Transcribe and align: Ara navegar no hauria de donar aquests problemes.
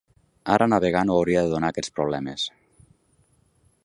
Ara 0.53 0.67
navegar 0.73 1.03
no 1.09 1.17
hauria 1.17 1.43
de 1.47 1.51
donar 1.53 1.71
aquests 1.73 1.93
problemes. 1.97 2.47